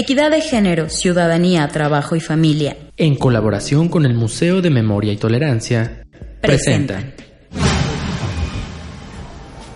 Equidad 0.00 0.30
de 0.30 0.40
Género, 0.40 0.88
Ciudadanía, 0.88 1.68
Trabajo 1.68 2.16
y 2.16 2.20
Familia, 2.20 2.74
en 2.96 3.16
colaboración 3.16 3.90
con 3.90 4.06
el 4.06 4.14
Museo 4.14 4.62
de 4.62 4.70
Memoria 4.70 5.12
y 5.12 5.18
Tolerancia, 5.18 6.06
presentan. 6.40 7.12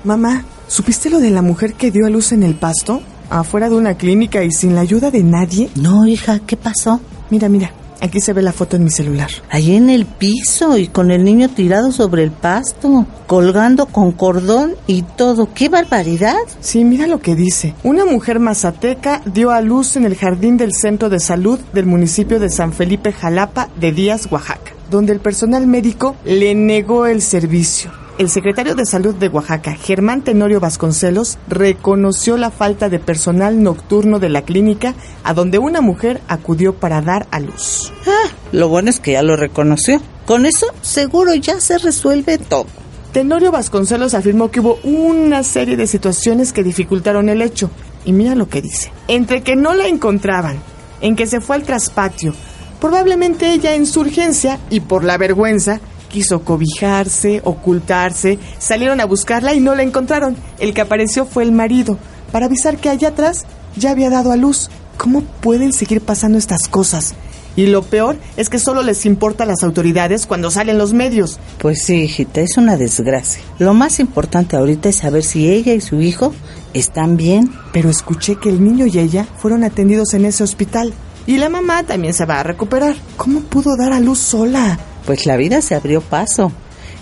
Mamá, 0.03 0.47
¿supiste 0.67 1.11
lo 1.11 1.19
de 1.19 1.29
la 1.29 1.43
mujer 1.43 1.75
que 1.75 1.91
dio 1.91 2.07
a 2.07 2.09
luz 2.09 2.33
en 2.33 2.43
el 2.43 2.55
pasto? 2.55 3.03
Afuera 3.29 3.69
de 3.69 3.75
una 3.75 3.99
clínica 3.99 4.43
y 4.43 4.51
sin 4.51 4.75
la 4.75 4.81
ayuda 4.81 5.11
de 5.11 5.23
nadie. 5.23 5.69
No, 5.75 6.07
hija, 6.07 6.41
¿qué 6.47 6.57
pasó? 6.57 7.03
Mira, 7.29 7.51
mira, 7.51 7.73
aquí 8.05 8.21
se 8.21 8.33
ve 8.33 8.43
la 8.43 8.53
foto 8.53 8.77
en 8.77 8.85
mi 8.85 8.91
celular. 8.91 9.31
Allí 9.51 9.77
en 9.77 9.91
el 9.91 10.07
piso 10.07 10.77
y 10.77 10.89
con 10.89 11.11
el 11.11 11.25
niño 11.25 11.49
tirado 11.49 11.93
sobre 11.93 12.23
el 12.23 12.31
pasto, 12.31 13.07
colgando 13.27 13.87
con 13.87 14.13
cordón 14.13 14.75
y 14.87 15.03
todo. 15.03 15.49
¡Qué 15.55 15.69
barbaridad! 15.69 16.37
Sí, 16.61 16.85
mira 16.85 17.07
lo 17.07 17.21
que 17.21 17.35
dice. 17.35 17.75
Una 17.83 18.05
mujer 18.05 18.39
mazateca 18.41 19.23
dio 19.25 19.51
a 19.51 19.61
luz 19.61 19.97
en 19.97 20.05
el 20.05 20.17
jardín 20.17 20.57
del 20.57 20.75
centro 20.75 21.09
de 21.09 21.21
salud 21.21 21.59
del 21.73 21.87
municipio 21.87 22.39
de 22.39 22.51
San 22.51 22.73
Felipe 22.73 23.13
Jalapa 23.13 23.69
de 23.81 23.93
Díaz, 23.93 24.29
Oaxaca, 24.31 24.73
donde 24.91 25.13
el 25.13 25.21
personal 25.21 25.67
médico 25.67 26.17
le 26.25 26.55
negó 26.55 27.07
el 27.07 27.23
servicio. 27.23 28.04
El 28.17 28.31
secretario 28.31 28.77
de 28.77 28.87
Salud 28.87 29.13
de 29.17 29.27
Oaxaca, 29.27 29.75
Germán 29.75 30.23
Tenorio 30.23 30.61
Vasconcelos, 30.61 31.37
reconoció 31.49 32.37
la 32.37 32.53
falta 32.53 32.89
de 32.89 33.01
personal 33.01 33.61
nocturno 33.61 34.21
de 34.21 34.29
la 34.29 34.43
clínica 34.43 34.95
a 35.25 35.35
donde 35.35 35.59
una 35.59 35.81
mujer 35.81 36.21
acudió 36.29 36.77
para 36.77 37.03
dar 37.03 37.27
a 37.33 37.41
luz. 37.41 37.93
Ah, 38.07 38.31
lo 38.53 38.69
bueno 38.69 38.91
es 38.91 39.01
que 39.01 39.13
ya 39.13 39.23
lo 39.25 39.35
reconoció. 39.35 40.01
Con 40.27 40.47
eso 40.47 40.67
seguro 40.81 41.35
ya 41.35 41.61
se 41.61 41.77
resuelve 41.79 42.39
todo. 42.39 42.67
Tenorio 43.13 43.51
Vasconcelos 43.51 44.15
afirmó 44.15 44.49
que 44.49 44.61
hubo 44.61 44.79
una 44.85 45.43
serie 45.43 45.77
de 45.77 45.89
situaciones 45.89 46.53
que 46.53 46.63
dificultaron 46.63 47.29
el 47.29 47.43
hecho. 47.43 47.69
Y 48.05 48.13
mira 48.13 48.37
lo 48.37 48.49
que 48.49 48.63
dice. 48.63 48.93
Entre 49.09 49.43
que 49.43 49.57
no 49.57 49.75
la 49.75 49.89
encontraban, 49.89 50.59
en 51.01 51.17
que 51.17 51.27
se 51.27 51.41
fue 51.41 51.57
al 51.57 51.65
traspatio, 51.65 52.33
probablemente 52.81 53.53
ella 53.53 53.75
en 53.75 53.87
su 53.87 54.01
urgencia 54.01 54.61
y 54.71 54.81
por 54.81 55.03
la 55.03 55.19
vergüenza 55.19 55.81
quiso 56.15 56.45
cobijarse, 56.45 57.41
ocultarse, 57.43 58.39
salieron 58.61 59.01
a 59.01 59.05
buscarla 59.05 59.53
y 59.53 59.59
no 59.59 59.75
la 59.75 59.83
encontraron. 59.83 60.37
El 60.61 60.73
que 60.73 60.81
apareció 60.81 61.27
fue 61.27 61.43
el 61.43 61.51
marido, 61.51 61.99
para 62.31 62.47
avisar 62.47 62.77
que 62.77 62.89
allá 62.89 63.09
atrás 63.09 63.47
ya 63.75 63.91
había 63.91 64.11
dado 64.11 64.31
a 64.31 64.37
luz. 64.37 64.71
¿Cómo 64.97 65.23
pueden 65.23 65.73
seguir 65.73 66.01
pasando 66.01 66.39
estas 66.39 66.69
cosas? 66.69 67.17
Y 67.57 67.67
lo 67.67 67.83
peor 67.83 68.17
es 68.37 68.49
que 68.49 68.61
solo 68.61 68.85
les 68.85 69.07
importa 69.07 69.43
a 69.43 69.47
las 69.49 69.65
autoridades 69.65 70.27
cuando 70.27 70.53
salen 70.53 70.79
los 70.79 70.93
medios. 70.93 71.41
Pues 71.59 71.83
sí, 71.83 72.03
hijita, 72.03 72.43
es 72.43 72.57
una 72.59 72.77
desgracia. 72.77 73.43
Lo 73.59 73.75
más 73.75 73.99
importante 73.99 74.57
ahorita 74.57 74.91
es 74.91 74.97
saber 74.97 75.25
si 75.25 75.51
ella 75.51 75.75
y 75.75 75.81
su 75.81 76.01
hijo 76.01 76.33
están 76.75 77.17
bien. 77.17 77.51
Pero 77.73 77.91
escuché 77.91 78.37
que 78.37 78.51
el 78.51 78.63
niño 78.63 78.87
y 78.87 79.01
ella 79.01 79.27
fueron 79.39 79.65
atendidos 79.65 80.15
en 80.15 80.27
ese 80.27 80.45
hospital. 80.45 80.95
Y 81.27 81.39
la 81.39 81.49
mamá 81.49 81.83
también 81.83 82.15
se 82.15 82.25
va 82.25 82.39
a 82.39 82.45
recuperar. 82.45 82.95
¿Cómo 83.17 83.41
pudo 83.41 83.77
dar 83.77 83.93
a 83.93 83.99
luz 83.99 84.21
sola? 84.21 84.79
Pues 85.07 85.27
la 85.27 85.37
vida 85.37 85.61
se 85.63 85.75
abrió 85.75 86.01
paso, 86.01 86.53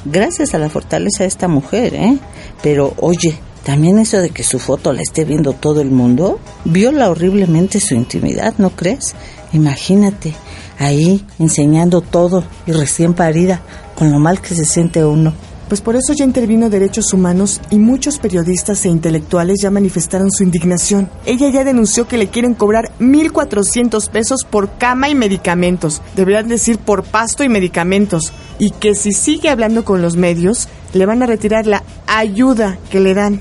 gracias 0.05 0.55
a 0.55 0.59
la 0.59 0.69
fortaleza 0.69 1.25
de 1.25 1.29
esta 1.29 1.49
mujer, 1.49 1.95
¿eh? 1.95 2.19
Pero 2.63 2.95
oye, 2.99 3.39
también 3.65 3.99
eso 3.99 4.19
de 4.19 4.31
que 4.31 4.43
su 4.43 4.59
foto 4.59 4.93
la 4.93 5.03
esté 5.03 5.25
viendo 5.25 5.53
todo 5.53 5.81
el 5.81 5.91
mundo, 5.91 6.41
viola 6.65 7.11
horriblemente 7.11 7.81
su 7.81 7.95
intimidad, 7.95 8.55
¿no 8.59 8.71
crees? 8.71 9.15
Imagínate, 9.53 10.35
ahí 10.79 11.25
enseñando 11.39 12.01
todo 12.01 12.45
y 12.67 12.73
recién 12.73 13.15
parida, 13.15 13.63
con 13.95 14.11
lo 14.11 14.19
mal 14.19 14.41
que 14.41 14.55
se 14.55 14.65
siente 14.65 15.05
uno. 15.05 15.33
Pues 15.69 15.81
por 15.81 15.97
eso 15.97 16.13
ya 16.13 16.25
intervino 16.25 16.69
Derechos 16.69 17.13
Humanos 17.13 17.61
y 17.71 17.79
muchos 17.79 18.19
periodistas 18.19 18.85
e 18.85 18.89
intelectuales 18.89 19.61
ya 19.63 19.71
manifestaron 19.71 20.31
su 20.31 20.43
indignación. 20.43 21.09
Ella 21.25 21.49
ya 21.49 21.65
denunció 21.65 22.07
que 22.07 22.19
le 22.19 22.29
quieren 22.29 22.55
cobrar 22.55 22.91
1.400 23.01 24.11
pesos 24.11 24.45
por 24.45 24.77
cama 24.77 25.09
y 25.09 25.15
medicamentos. 25.15 26.03
Deberían 26.15 26.49
decir 26.49 26.79
por 26.79 27.05
pasto 27.05 27.43
y 27.43 27.49
medicamentos. 27.49 28.33
Y 28.59 28.71
que 28.71 28.95
si 28.95 29.13
sigue 29.13 29.49
hablando 29.49 29.85
con 29.85 30.03
los 30.03 30.17
medios, 30.17 30.69
le 30.93 31.07
van 31.07 31.23
a 31.23 31.27
retirar 31.27 31.67
la 31.67 31.83
ayuda 32.07 32.79
que 32.91 33.01
le 33.01 33.15
dan. 33.15 33.41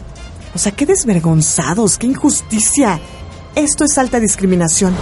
O 0.55 0.57
sea, 0.57 0.71
qué 0.71 0.85
desvergonzados, 0.85 1.97
qué 1.97 2.07
injusticia. 2.07 2.99
Esto 3.55 3.83
es 3.83 3.97
alta 3.97 4.19
discriminación. 4.19 4.93